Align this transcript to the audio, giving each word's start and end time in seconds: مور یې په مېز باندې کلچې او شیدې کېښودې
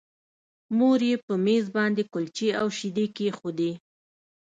مور 0.77 0.99
یې 1.09 1.15
په 1.25 1.33
مېز 1.45 1.65
باندې 1.77 2.03
کلچې 2.13 2.49
او 2.59 2.67
شیدې 2.77 3.05
کېښودې 3.15 3.71